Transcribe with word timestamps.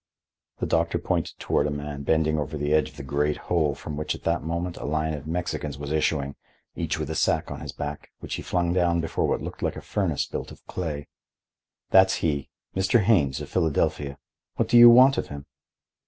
The 0.57 0.65
doctor 0.65 0.97
pointed 0.97 1.37
toward 1.37 1.67
a 1.67 1.69
man 1.69 2.01
bending 2.01 2.39
over 2.39 2.57
the 2.57 2.73
edge 2.73 2.89
of 2.89 2.97
the 2.97 3.03
great 3.03 3.37
hole 3.37 3.75
from 3.75 3.97
which, 3.97 4.15
at 4.15 4.23
that 4.23 4.41
moment, 4.41 4.77
a 4.77 4.83
line 4.85 5.13
of 5.13 5.27
Mexicans 5.27 5.77
was 5.77 5.91
issuing, 5.91 6.35
each 6.75 6.97
with 6.97 7.11
a 7.11 7.15
sack 7.15 7.51
on 7.51 7.59
his 7.59 7.71
back 7.71 8.09
which 8.19 8.33
he 8.33 8.41
flung 8.41 8.73
down 8.73 8.99
before 8.99 9.27
what 9.27 9.43
looked 9.43 9.61
like 9.61 9.75
a 9.75 9.81
furnace 9.83 10.25
built 10.25 10.51
of 10.51 10.65
clay. 10.65 11.07
"That's 11.91 12.15
he. 12.15 12.49
Mr. 12.75 13.01
Haines, 13.01 13.41
of 13.41 13.49
Philadelphia. 13.49 14.17
What 14.55 14.69
do 14.69 14.75
you 14.75 14.89
want 14.89 15.19
of 15.19 15.27
him?" 15.27 15.45